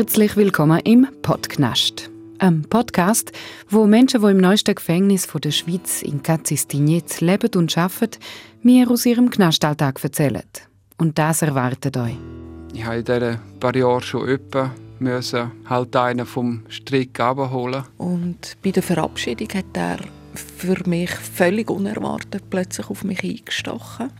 [0.00, 2.10] Herzlich willkommen im Podcast.
[2.38, 3.32] Ein Podcast,
[3.68, 8.18] wo Menschen, die im neuesten Gefängnis von der Schweiz in Katzistinetz leben und arbeiten,
[8.62, 10.48] mir aus ihrem Knastalltag erzählen.
[10.96, 12.16] Und das erwartet euch.
[12.72, 17.84] Ich habe in diesen paar Jahren schon öppe müssen halt einen vom Strick abholen.
[17.98, 19.98] Und bei der Verabschiedung hat er
[20.34, 24.10] für mich völlig unerwartet plötzlich auf mich eingestochen.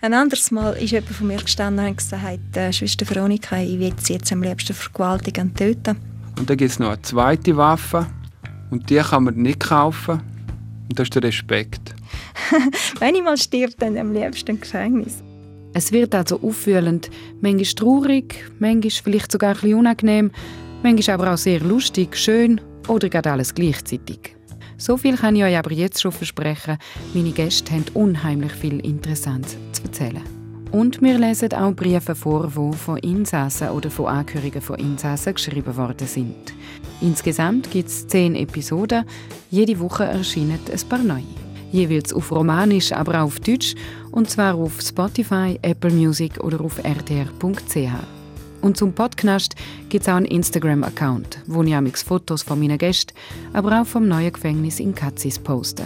[0.00, 3.94] Ein anderes Mal ist jemand von mir gestanden und gesagt, äh, Schwester Veronika, ich will
[3.98, 5.96] sie jetzt am liebsten vergewaltigen und töten.
[6.38, 8.06] Und dann gibt es noch eine zweite Waffe
[8.70, 10.20] und die kann man nicht kaufen.
[10.88, 11.94] Und das ist der Respekt.
[12.98, 15.22] Wenn ich mal stirbt, dann am liebsten im Gefängnis.
[15.72, 17.10] Es wird also auffühlend,
[17.40, 20.32] manchmal traurig, manchmal vielleicht sogar ein bisschen unangenehm,
[20.82, 24.34] manchmal aber auch sehr lustig, schön oder gerade alles gleichzeitig.
[24.80, 26.78] So viel kann ich euch aber jetzt schon versprechen,
[27.12, 30.22] meine Gäste haben unheimlich viel Interessantes zu erzählen.
[30.72, 35.76] Und wir lesen auch Briefe vor, die von Insassen oder von Angehörigen von Insassen geschrieben
[35.76, 36.54] worden sind.
[37.02, 39.04] Insgesamt gibt es zehn Episoden,
[39.50, 41.24] jede Woche erscheinen ein paar neue.
[41.72, 43.74] Jeweils auf Romanisch, aber auch auf Deutsch,
[44.12, 48.19] und zwar auf Spotify, Apple Music oder auf rtr.ch.
[48.62, 49.56] Und zum Podcast
[49.88, 53.14] gibt es auch einen Instagram-Account, wo ich amix Fotos von meinen Gästen,
[53.52, 55.84] aber auch vom neuen Gefängnis in Katzis poste.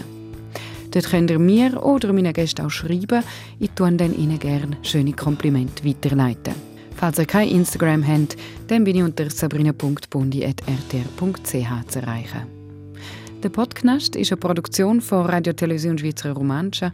[0.90, 3.22] Dort könnt ihr mir oder meinen Gästen auch schreiben.
[3.58, 6.54] Ich tue dann ihnen gerne schöne Komplimente weiterleiten.
[6.96, 8.36] Falls ihr kein Instagram habt,
[8.68, 12.46] dann bin ich unter sabrina.bundi.rtr.ch zu erreichen.
[13.42, 16.92] Der Podcast ist eine Produktion von Radio Television Schweizer Romancha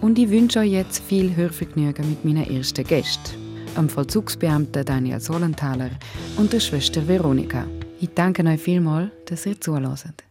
[0.00, 5.90] und ich wünsche euch jetzt viel Hörvergnügen mit meinen ersten Gästen am Vollzugsbeamten Daniel Solenthaler
[6.36, 7.66] und der Schwester Veronika.
[8.00, 10.29] Ich danke euch vielmals, dass ihr zuhört.